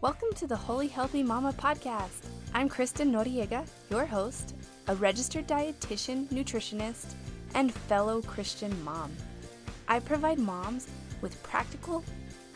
[0.00, 2.26] Welcome to the Holy Healthy Mama podcast.
[2.52, 4.54] I'm Kristen Noriega, your host,
[4.86, 7.14] a registered dietitian, nutritionist,
[7.54, 9.12] and fellow Christian mom.
[9.88, 10.88] I provide moms
[11.22, 12.04] with practical,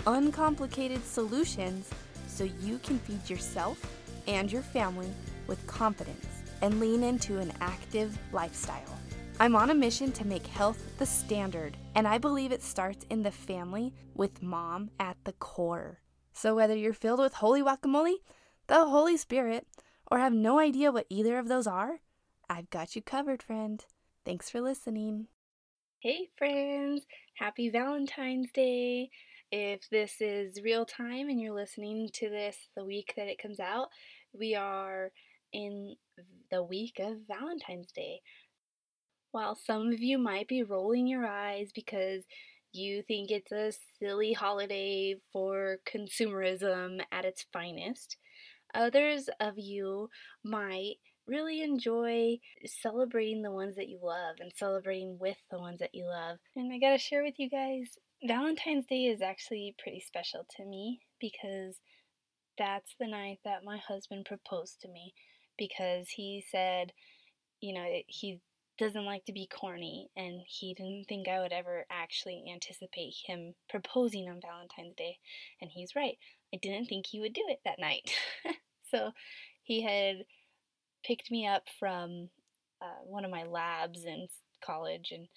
[0.07, 1.89] uncomplicated solutions
[2.27, 3.81] so you can feed yourself
[4.27, 5.11] and your family
[5.47, 6.27] with confidence
[6.61, 8.99] and lean into an active lifestyle.
[9.41, 13.23] I'm on a mission to make health the standard, and I believe it starts in
[13.23, 16.01] the family with mom at the core.
[16.33, 18.17] So, whether you're filled with holy guacamole,
[18.67, 19.67] the Holy Spirit,
[20.11, 22.01] or have no idea what either of those are,
[22.49, 23.85] I've got you covered, friend.
[24.25, 25.27] Thanks for listening.
[26.01, 27.03] Hey, friends!
[27.35, 29.11] Happy Valentine's Day!
[29.51, 33.59] If this is real time and you're listening to this the week that it comes
[33.59, 33.89] out,
[34.33, 35.11] we are
[35.53, 35.97] in
[36.51, 38.21] the week of Valentine's Day.
[39.33, 42.25] While some of you might be rolling your eyes because
[42.73, 48.17] you think it's a silly holiday for consumerism at its finest,
[48.75, 50.11] others of you
[50.45, 50.97] might
[51.27, 56.07] really enjoy celebrating the ones that you love and celebrating with the ones that you
[56.07, 56.39] love.
[56.57, 61.01] And I gotta share with you guys, Valentine's Day is actually pretty special to me
[61.21, 61.77] because
[62.57, 65.15] that's the night that my husband proposed to me
[65.57, 66.93] because he said,
[67.61, 68.41] you know, he
[68.79, 73.55] doesn't like to be corny and he didn't think I would ever actually anticipate him
[73.69, 75.19] proposing on Valentine's Day.
[75.61, 76.17] And he's right.
[76.55, 78.11] I didn't think he would do it that night.
[78.91, 79.13] so
[79.63, 80.25] he had
[81.05, 82.31] picked me up from
[82.81, 84.29] uh, one of my labs in
[84.65, 85.29] college and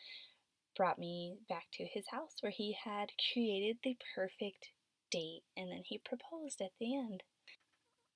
[0.78, 4.70] brought me back to his house where he had created the perfect
[5.12, 7.24] date and then he proposed at the end.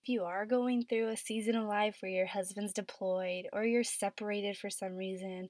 [0.06, 3.84] If you are going through a season of life where your husband's deployed or you're
[3.84, 5.50] separated for some reason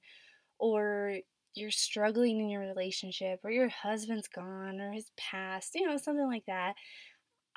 [0.60, 1.18] or
[1.56, 6.26] you're struggling in your relationship or your husband's gone or has passed, you know, something
[6.26, 6.76] like that,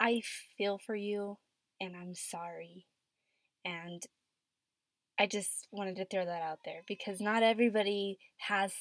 [0.00, 0.22] I
[0.56, 1.38] feel for you
[1.80, 2.84] and I'm sorry.
[3.64, 4.02] And
[5.20, 8.72] I just wanted to throw that out there because not everybody has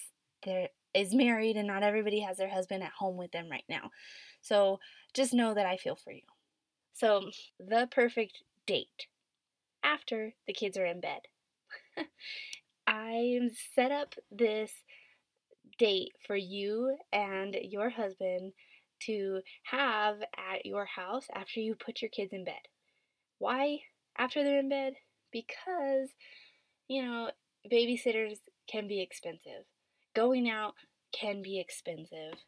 [0.43, 3.91] their is married and not everybody has their husband at home with them right now.
[4.41, 4.79] So
[5.13, 6.21] just know that I feel for you.
[6.99, 9.05] So, the perfect date
[9.83, 11.21] after the kids are in bed.
[12.87, 13.39] I
[13.75, 14.71] set up this
[15.77, 18.53] date for you and your husband
[19.01, 20.15] to have
[20.51, 22.65] at your house after you put your kids in bed.
[23.37, 23.81] Why
[24.17, 24.93] after they're in bed?
[25.31, 26.09] Because,
[26.87, 27.29] you know,
[27.71, 29.65] babysitters can be expensive.
[30.15, 30.73] Going out
[31.11, 32.39] can be expensive.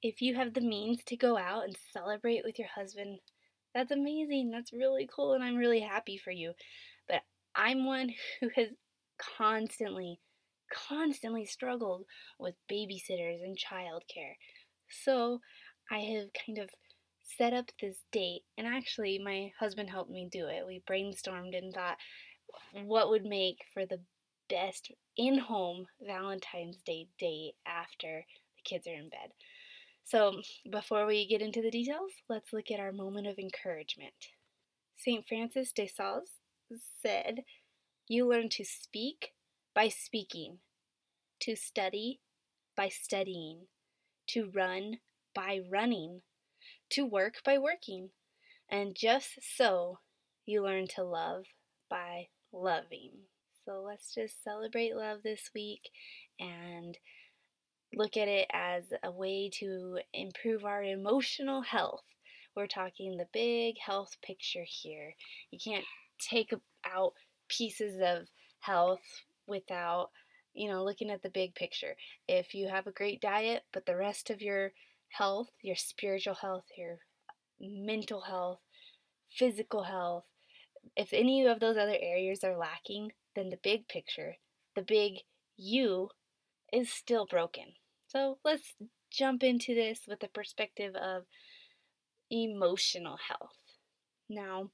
[0.00, 3.18] If you have the means to go out and celebrate with your husband,
[3.74, 4.50] that's amazing.
[4.50, 6.52] That's really cool, and I'm really happy for you.
[7.08, 7.22] But
[7.54, 8.10] I'm one
[8.40, 8.68] who has
[9.36, 10.20] constantly,
[10.72, 12.04] constantly struggled
[12.38, 14.34] with babysitters and childcare.
[15.04, 15.40] So
[15.90, 16.70] I have kind of
[17.22, 20.66] set up this date, and actually, my husband helped me do it.
[20.66, 21.96] We brainstormed and thought
[22.72, 24.00] what would make for the
[24.48, 28.24] best in home Valentine's Day date after
[28.56, 29.30] the kids are in bed.
[30.10, 34.30] So, before we get into the details, let's look at our moment of encouragement.
[34.96, 35.24] St.
[35.24, 36.30] Francis de Sales
[37.00, 37.44] said,
[38.08, 39.34] You learn to speak
[39.72, 40.58] by speaking,
[41.42, 42.18] to study
[42.76, 43.68] by studying,
[44.30, 44.98] to run
[45.32, 46.22] by running,
[46.90, 48.10] to work by working,
[48.68, 50.00] and just so
[50.44, 51.44] you learn to love
[51.88, 53.12] by loving.
[53.64, 55.90] So let's just celebrate love this week
[56.40, 56.98] and
[57.94, 62.04] look at it as a way to improve our emotional health.
[62.54, 65.14] We're talking the big health picture here.
[65.50, 65.84] You can't
[66.18, 66.52] take
[66.84, 67.14] out
[67.48, 68.28] pieces of
[68.60, 69.00] health
[69.46, 70.10] without,
[70.54, 71.96] you know, looking at the big picture.
[72.28, 74.72] If you have a great diet, but the rest of your
[75.08, 76.98] health, your spiritual health, your
[77.60, 78.60] mental health,
[79.28, 80.24] physical health,
[80.96, 84.36] if any of those other areas are lacking, then the big picture,
[84.74, 85.14] the big
[85.56, 86.10] you,
[86.72, 87.74] is still broken.
[88.10, 88.74] So let's
[89.12, 91.24] jump into this with the perspective of
[92.30, 93.56] emotional health.
[94.28, 94.70] Now,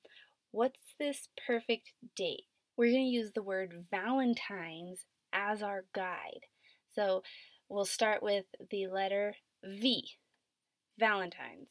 [0.53, 2.45] what's this perfect date?
[2.77, 6.47] We're going to use the word Valentine's as our guide.
[6.95, 7.23] So
[7.69, 9.35] we'll start with the letter
[9.65, 10.05] V,
[10.99, 11.71] Valentine's.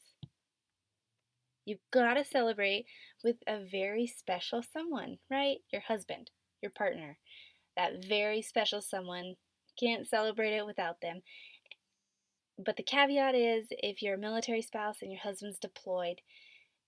[1.64, 2.86] You've got to celebrate
[3.24, 5.58] with a very special someone, right?
[5.72, 6.30] Your husband,
[6.62, 7.18] your partner.
[7.76, 9.34] That very special someone.
[9.78, 11.22] Can't celebrate it without them.
[12.58, 16.20] But the caveat is if you're a military spouse and your husband's deployed,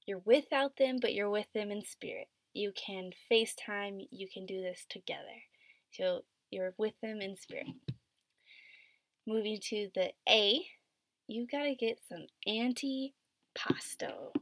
[0.07, 2.29] you're without them, but you're with them in spirit.
[2.55, 5.43] You can FaceTime, you can do this together.
[5.91, 7.67] So you're with them in spirit.
[9.27, 10.65] Moving to the A,
[11.27, 14.33] you gotta get some antipasto.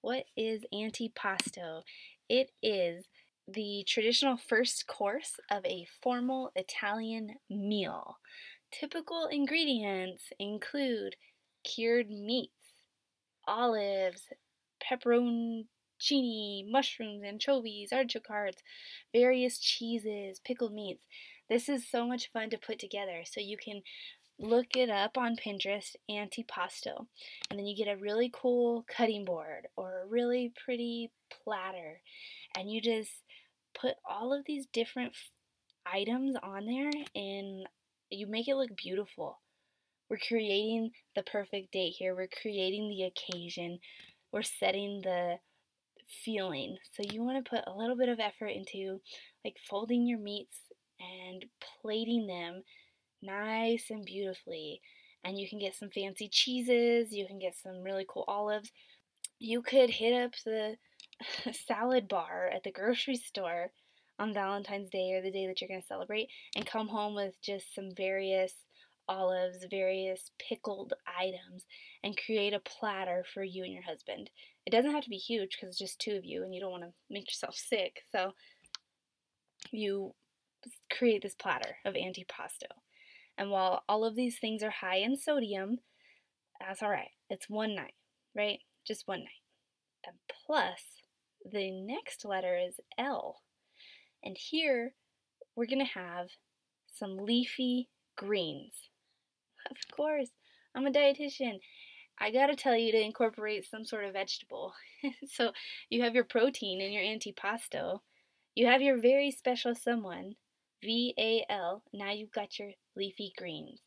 [0.00, 1.82] What is antipasto?
[2.30, 3.04] It is
[3.46, 8.16] the traditional first course of a formal Italian meal.
[8.80, 11.14] Typical ingredients include
[11.62, 12.80] cured meats,
[13.46, 14.22] olives,
[14.82, 18.62] pepperoncini, mushrooms, anchovies, artichoke hearts,
[19.12, 21.04] various cheeses, pickled meats.
[21.48, 23.22] This is so much fun to put together.
[23.24, 23.82] So you can
[24.40, 27.06] look it up on Pinterest, antipasto,
[27.48, 32.00] and then you get a really cool cutting board or a really pretty platter,
[32.58, 33.22] and you just
[33.72, 35.14] put all of these different
[35.86, 37.68] items on there and
[38.10, 39.40] you make it look beautiful.
[40.08, 42.14] We're creating the perfect date here.
[42.14, 43.78] We're creating the occasion.
[44.32, 45.36] We're setting the
[46.24, 46.76] feeling.
[46.92, 49.00] So you want to put a little bit of effort into
[49.44, 50.56] like folding your meats
[51.00, 51.44] and
[51.80, 52.62] plating them
[53.22, 54.80] nice and beautifully.
[55.24, 58.70] And you can get some fancy cheeses, you can get some really cool olives.
[59.38, 60.76] You could hit up the
[61.66, 63.70] salad bar at the grocery store
[64.18, 67.40] on Valentine's Day or the day that you're going to celebrate and come home with
[67.42, 68.54] just some various
[69.08, 71.66] olives, various pickled items,
[72.02, 74.30] and create a platter for you and your husband.
[74.66, 76.70] It doesn't have to be huge because it's just two of you and you don't
[76.70, 78.02] want to make yourself sick.
[78.12, 78.32] So
[79.70, 80.14] you
[80.90, 82.70] create this platter of antipasto.
[83.36, 85.78] And while all of these things are high in sodium,
[86.60, 87.10] that's all right.
[87.28, 87.94] It's one night,
[88.34, 88.60] right?
[88.86, 89.42] Just one night.
[90.06, 90.80] And plus,
[91.44, 93.40] the next letter is L.
[94.24, 94.94] And here
[95.54, 96.28] we're going to have
[96.92, 98.72] some leafy greens.
[99.70, 100.28] Of course,
[100.74, 101.58] I'm a dietitian.
[102.18, 104.74] I gotta tell you to incorporate some sort of vegetable.
[105.26, 105.52] so
[105.88, 108.00] you have your protein and your antipasto.
[108.54, 110.34] You have your very special someone,
[110.82, 111.82] V A L.
[111.92, 113.80] Now you've got your leafy greens.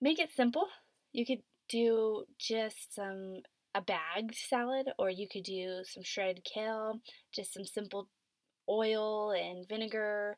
[0.00, 0.68] Make it simple.
[1.12, 3.40] You could do just some
[3.74, 7.00] a bagged salad or you could do some shredded kale,
[7.32, 8.08] just some simple
[8.70, 10.36] oil and vinegar.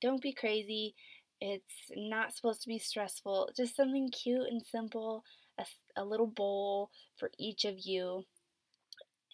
[0.00, 0.94] Don't be crazy.
[1.40, 3.50] It's not supposed to be stressful.
[3.56, 5.24] Just something cute and simple,
[5.58, 5.64] a,
[5.96, 8.24] a little bowl for each of you,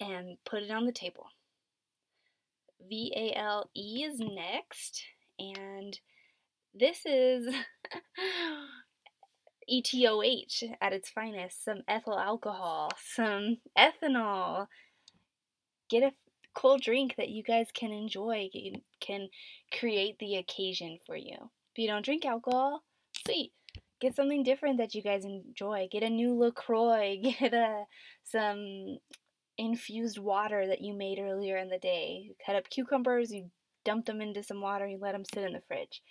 [0.00, 1.26] and put it on the table.
[2.88, 5.02] V A L E is next,
[5.38, 5.98] and
[6.74, 7.52] this is
[9.68, 14.68] ETOH at its finest some ethyl alcohol, some ethanol.
[15.88, 16.12] Get a
[16.56, 18.48] cool drink that you guys can enjoy,
[19.00, 19.28] can
[19.78, 21.36] create the occasion for you.
[21.72, 22.82] If you don't drink alcohol,
[23.24, 23.52] sweet.
[24.00, 25.88] Get something different that you guys enjoy.
[25.90, 27.18] Get a new LaCroix.
[27.22, 27.84] Get a,
[28.24, 28.98] some
[29.58, 32.22] infused water that you made earlier in the day.
[32.24, 33.50] You cut up cucumbers, you
[33.84, 36.02] dump them into some water, you let them sit in the fridge.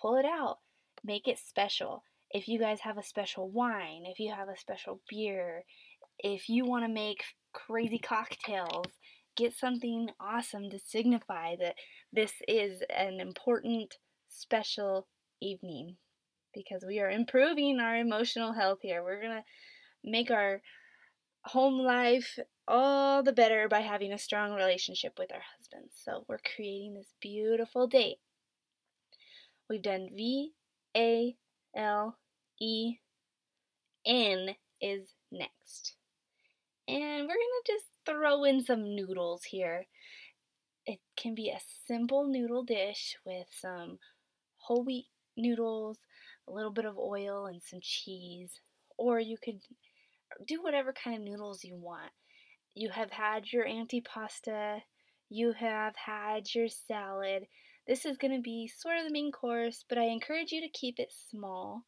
[0.00, 0.58] Pull it out.
[1.04, 2.04] Make it special.
[2.30, 5.64] If you guys have a special wine, if you have a special beer,
[6.18, 8.86] if you want to make crazy cocktails,
[9.36, 11.76] get something awesome to signify that
[12.12, 13.96] this is an important,
[14.28, 15.06] special
[15.40, 15.96] evening
[16.54, 19.02] because we are improving our emotional health here.
[19.02, 19.44] We're going to
[20.04, 20.60] make our
[21.44, 22.38] home life
[22.68, 25.94] all the better by having a strong relationship with our husbands.
[26.04, 28.18] So we're creating this beautiful date.
[29.68, 30.52] We've done V
[30.96, 31.34] A
[31.74, 32.18] L
[32.60, 32.96] E
[34.06, 35.94] N is next.
[36.88, 39.86] And we're going to just throw in some noodles here.
[40.86, 43.98] It can be a simple noodle dish with some
[44.56, 45.06] whole wheat
[45.36, 45.98] noodles,
[46.48, 48.60] a little bit of oil, and some cheese.
[48.98, 49.60] Or you could
[50.46, 52.10] do whatever kind of noodles you want.
[52.74, 54.80] You have had your antipasta,
[55.28, 57.46] you have had your salad.
[57.86, 60.68] This is going to be sort of the main course, but I encourage you to
[60.68, 61.82] keep it small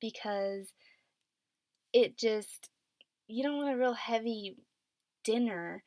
[0.00, 0.72] because
[1.92, 2.68] it just,
[3.28, 4.56] you don't want a real heavy
[5.26, 5.82] dinner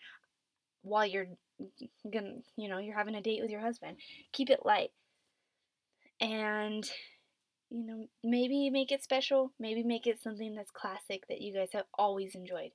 [0.83, 1.27] while you're
[2.11, 3.97] gonna, you know, you're having a date with your husband.
[4.33, 4.91] Keep it light.
[6.21, 6.89] And
[7.69, 11.69] you know, maybe make it special, maybe make it something that's classic that you guys
[11.73, 12.71] have always enjoyed.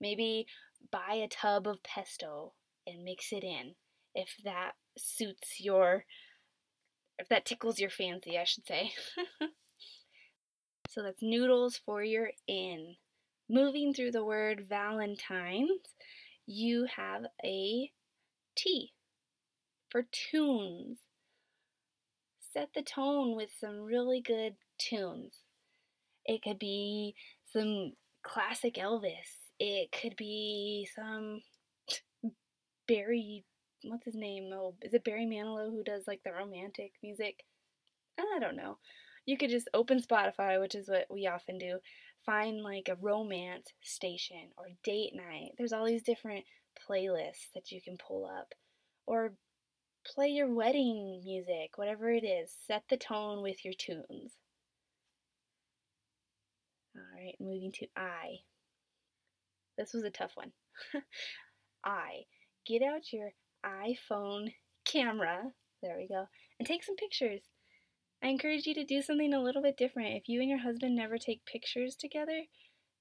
[0.00, 0.46] Maybe
[0.90, 2.52] buy a tub of pesto
[2.86, 3.74] and mix it in
[4.14, 6.04] if that suits your
[7.18, 8.92] if that tickles your fancy, I should say.
[10.90, 12.96] so that's noodles for your in.
[13.48, 15.94] Moving through the word Valentine's,
[16.46, 17.90] you have a
[18.56, 18.92] T
[19.90, 20.98] for tunes
[22.52, 25.34] set the tone with some really good tunes.
[26.24, 27.14] It could be
[27.52, 29.36] some classic Elvis.
[29.58, 31.42] It could be some
[32.88, 33.44] Barry,
[33.84, 34.50] what's his name?
[34.54, 37.44] Oh, is it Barry Manilow who does like the romantic music?
[38.18, 38.78] I don't know.
[39.26, 41.78] you could just open Spotify, which is what we often do,
[42.26, 45.52] find like a romance station or date night.
[45.56, 46.44] There's all these different
[46.88, 48.52] playlists that you can pull up.
[49.06, 49.34] Or
[50.04, 52.50] play your wedding music, whatever it is.
[52.66, 54.32] Set the tone with your tunes.
[56.96, 58.40] Alright, moving to I.
[59.78, 60.52] This was a tough one.
[61.84, 62.24] I.
[62.66, 63.30] Get out your
[63.64, 64.52] iPhone
[64.84, 65.52] camera.
[65.82, 66.26] There we go.
[66.58, 67.42] And take some pictures.
[68.26, 70.16] I encourage you to do something a little bit different.
[70.16, 72.42] If you and your husband never take pictures together,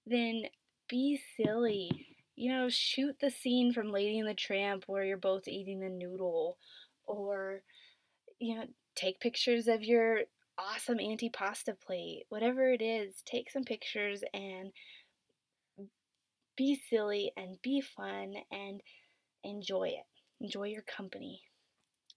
[0.06, 0.44] then
[0.88, 1.90] be silly.
[2.36, 5.90] You know, shoot the scene from Lady and the Tramp where you're both eating the
[5.90, 6.60] noodle.
[7.06, 7.64] Or,
[8.38, 10.20] you know, take pictures of your
[10.60, 12.26] awesome antipasta plate.
[12.30, 14.72] Whatever it is, take some pictures and
[16.56, 18.80] be silly and be fun and
[19.44, 20.06] enjoy it.
[20.40, 21.42] Enjoy your company.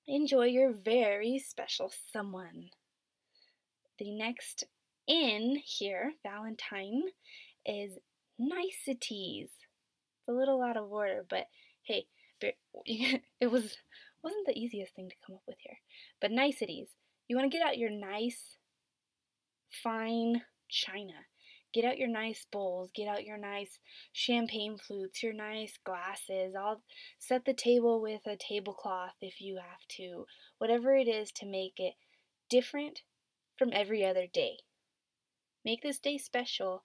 [0.07, 2.69] Enjoy your very special someone.
[3.99, 4.65] The next
[5.07, 7.03] in here, Valentine,
[7.67, 7.99] is
[8.39, 9.51] niceties.
[10.19, 11.47] It's a little out of order, but
[11.83, 12.07] hey,
[12.41, 13.77] it was
[14.23, 15.79] wasn't the easiest thing to come up with here.
[16.21, 16.89] But niceties.
[17.29, 18.57] You want to get out your nice,
[19.71, 21.13] fine china.
[21.75, 23.79] Get out your nice bowls, get out your nice
[24.13, 26.55] champagne flutes, your nice glasses.
[26.59, 26.81] I'll
[27.19, 30.25] set the table with a tablecloth if you have to.
[30.57, 31.95] Whatever it is to make it
[32.49, 33.03] different
[33.59, 34.59] from every other day.
[35.65, 36.85] Make this day special.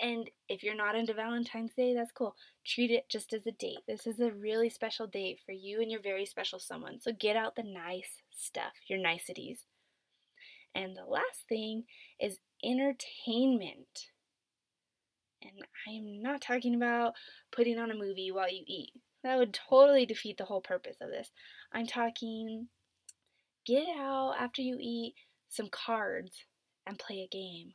[0.00, 2.34] And if you're not into Valentine's Day, that's cool.
[2.64, 3.80] Treat it just as a date.
[3.86, 7.00] This is a really special date for you and your very special someone.
[7.00, 9.64] So get out the nice stuff, your niceties.
[10.74, 11.84] And the last thing
[12.18, 14.08] is entertainment.
[15.42, 15.52] And
[15.86, 17.14] I am not talking about
[17.50, 18.92] putting on a movie while you eat.
[19.22, 21.30] That would totally defeat the whole purpose of this.
[21.72, 22.68] I'm talking
[23.66, 25.14] get out after you eat
[25.50, 26.44] some cards
[26.86, 27.74] and play a game.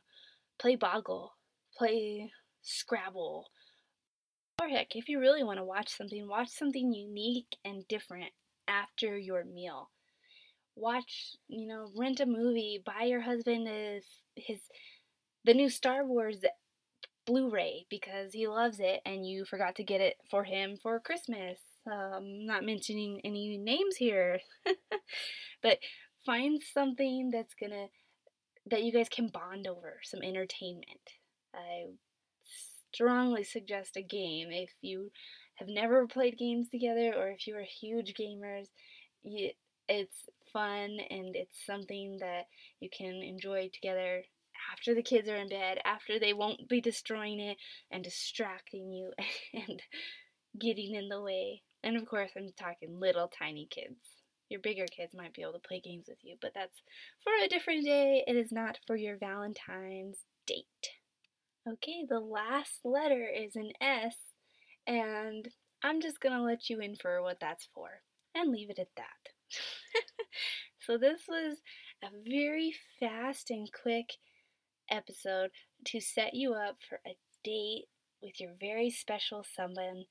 [0.58, 1.32] Play Boggle,
[1.76, 3.46] play Scrabble.
[4.60, 8.32] Or heck, if you really want to watch something, watch something unique and different
[8.66, 9.90] after your meal.
[10.74, 14.04] Watch, you know, rent a movie, buy your husband his,
[14.34, 14.58] his
[15.44, 16.38] the new Star Wars
[17.26, 21.58] Blu-ray because he loves it and you forgot to get it for him for Christmas.
[21.90, 24.40] Um, not mentioning any names here,
[25.62, 25.78] but
[26.26, 27.86] find something that's gonna
[28.68, 31.12] that you guys can bond over, some entertainment.
[31.54, 31.86] I
[32.92, 35.12] strongly suggest a game if you
[35.56, 38.66] have never played games together or if you are huge gamers.
[39.88, 42.46] it's fun and it's something that
[42.80, 44.22] you can enjoy together
[44.72, 47.56] after the kids are in bed, after they won't be destroying it
[47.90, 49.12] and distracting you
[49.54, 49.82] and
[50.58, 51.62] getting in the way.
[51.82, 54.00] And of course, I'm talking little tiny kids.
[54.48, 56.82] Your bigger kids might be able to play games with you, but that's
[57.22, 58.22] for a different day.
[58.26, 60.64] It is not for your Valentine's date.
[61.68, 64.14] Okay, the last letter is an S,
[64.86, 65.48] and
[65.82, 68.02] I'm just gonna let you infer what that's for
[68.34, 69.30] and leave it at that.
[70.80, 71.58] so, this was
[72.04, 74.12] a very fast and quick
[74.90, 75.50] episode
[75.86, 77.86] to set you up for a date
[78.22, 80.04] with your very special someone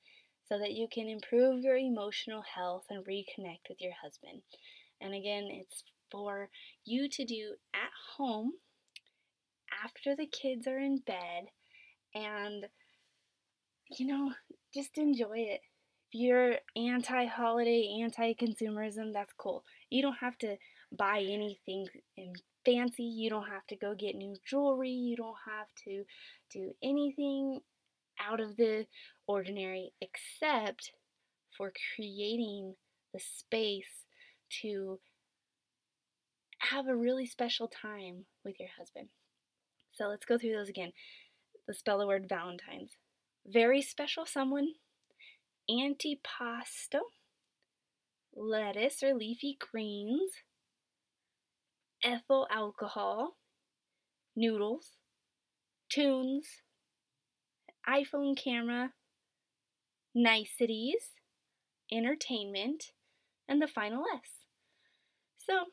[0.48, 4.42] so that you can improve your emotional health and reconnect with your husband.
[5.00, 6.48] And again, it's for
[6.84, 8.52] you to do at home
[9.84, 11.46] after the kids are in bed
[12.14, 12.66] and
[13.90, 14.32] you know,
[14.74, 15.60] just enjoy it.
[16.12, 19.64] If you're anti holiday, anti consumerism, that's cool.
[19.90, 20.56] You don't have to
[20.96, 21.86] buy anything
[22.64, 23.04] fancy.
[23.04, 24.90] You don't have to go get new jewelry.
[24.90, 26.04] You don't have to
[26.52, 27.60] do anything
[28.20, 28.86] out of the
[29.26, 30.92] ordinary except
[31.56, 32.74] for creating
[33.12, 34.04] the space
[34.62, 35.00] to
[36.58, 39.08] have a really special time with your husband.
[39.92, 40.92] So let's go through those again.
[41.66, 42.92] Let's spell the word Valentine's.
[43.46, 44.72] Very special someone,
[45.70, 47.00] antipasto,
[48.34, 50.30] lettuce or leafy greens,
[52.04, 53.36] ethyl alcohol,
[54.34, 54.92] noodles,
[55.88, 56.46] tunes,
[57.88, 58.92] iPhone camera,
[60.16, 61.12] niceties,
[61.92, 62.92] entertainment,
[63.46, 64.30] and the final S.
[65.36, 65.66] So,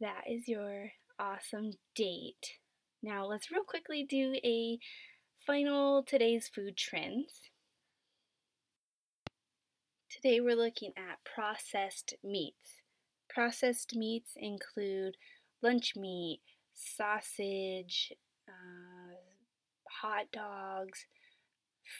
[0.00, 2.58] that is your awesome date.
[3.02, 4.78] Now, let's real quickly do a
[5.44, 7.50] final today's food trends.
[10.08, 12.82] Today, we're looking at processed meats.
[13.28, 15.16] Processed meats include
[15.60, 16.40] lunch meat,
[16.72, 18.12] sausage,
[18.48, 19.16] uh,
[20.02, 21.06] hot dogs,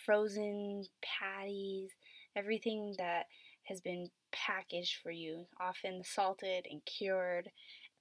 [0.05, 1.91] frozen patties,
[2.37, 3.27] everything that
[3.65, 7.51] has been packaged for you, often salted and cured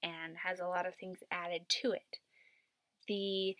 [0.02, 2.18] and has a lot of things added to it.
[3.06, 3.56] The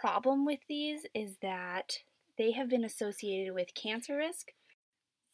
[0.00, 1.98] problem with these is that
[2.36, 4.52] they have been associated with cancer risk.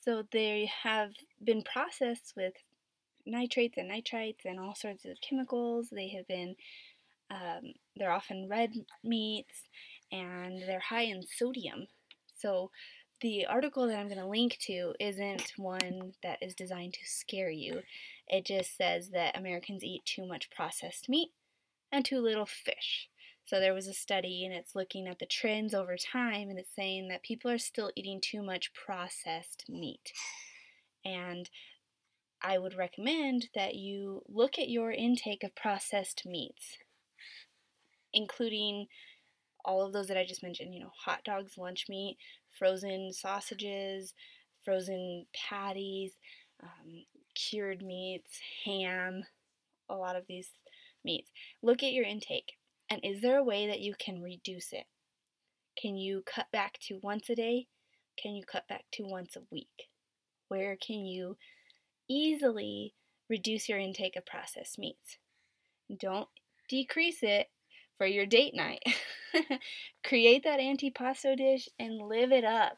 [0.02, 2.52] So they have been processed with
[3.26, 5.88] nitrates and nitrites and all sorts of chemicals.
[5.90, 6.56] They have been,
[7.30, 8.72] um, they're often red
[9.02, 9.62] meats
[10.12, 11.86] and they're high in sodium.
[12.44, 12.70] So
[13.22, 17.48] the article that I'm going to link to isn't one that is designed to scare
[17.48, 17.80] you.
[18.28, 21.30] It just says that Americans eat too much processed meat
[21.90, 23.08] and too little fish.
[23.46, 26.74] So there was a study and it's looking at the trends over time and it's
[26.76, 30.12] saying that people are still eating too much processed meat.
[31.02, 31.48] And
[32.42, 36.76] I would recommend that you look at your intake of processed meats,
[38.12, 38.88] including
[39.64, 42.16] all of those that I just mentioned, you know, hot dogs, lunch meat,
[42.59, 44.14] frozen sausages,
[44.64, 46.12] frozen patties,
[46.62, 47.04] um,
[47.35, 49.25] cured meats, ham,
[49.88, 50.50] a lot of these
[51.04, 51.30] meats.
[51.62, 52.52] Look at your intake
[52.90, 54.85] and is there a way that you can reduce it?
[55.80, 57.66] Can you cut back to once a day?
[58.21, 59.88] Can you cut back to once a week?
[60.49, 61.37] Where can you
[62.09, 62.94] easily
[63.28, 65.18] reduce your intake of processed meats?
[65.99, 66.28] Don't
[66.68, 67.49] decrease it
[67.98, 68.82] for your date night.
[70.04, 72.76] Create that antipasto dish and live it up.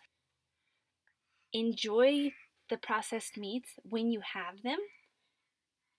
[1.52, 2.32] Enjoy
[2.68, 4.78] the processed meats when you have them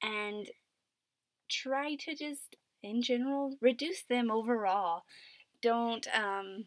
[0.01, 0.47] and
[1.50, 5.03] try to just in general, reduce them overall.
[5.62, 6.65] Don't um,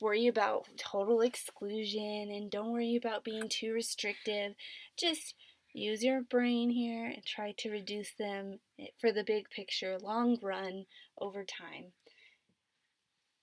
[0.00, 4.52] worry about total exclusion and don't worry about being too restrictive.
[4.98, 5.34] Just
[5.76, 10.38] use your brain here and try to reduce them eh, for the big picture, long
[10.42, 10.86] run,
[11.20, 11.92] over time.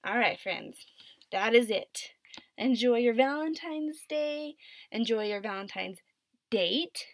[0.06, 0.78] All right, friends,
[1.32, 2.12] that is it.
[2.58, 4.56] Enjoy your Valentine's Day.
[4.92, 6.00] Enjoy your Valentine's
[6.50, 7.06] date.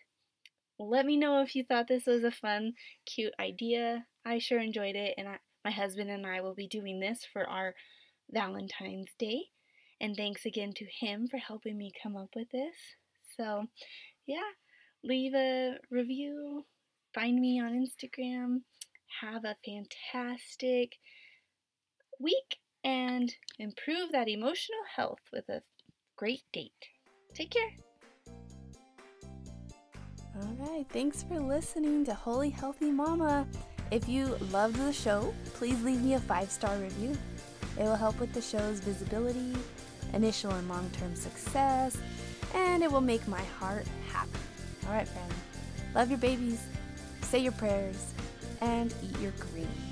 [0.79, 2.73] Let me know if you thought this was a fun,
[3.05, 4.05] cute idea.
[4.25, 7.47] I sure enjoyed it, and I, my husband and I will be doing this for
[7.47, 7.75] our
[8.31, 9.43] Valentine's Day.
[9.99, 12.75] And thanks again to him for helping me come up with this.
[13.35, 13.65] So,
[14.25, 14.51] yeah,
[15.03, 16.65] leave a review,
[17.13, 18.61] find me on Instagram.
[19.21, 20.97] Have a fantastic
[22.19, 25.61] week and improve that emotional health with a
[26.15, 26.71] great date.
[27.33, 27.71] Take care.
[30.41, 33.47] All right, thanks for listening to Holy Healthy Mama.
[33.91, 37.17] If you loved the show, please leave me a five star review.
[37.77, 39.53] It will help with the show's visibility,
[40.13, 41.97] initial and long term success,
[42.53, 44.48] and it will make my heart happy.
[44.85, 45.33] All right, friends,
[45.93, 46.61] love your babies,
[47.21, 48.13] say your prayers,
[48.61, 49.88] and eat your greens.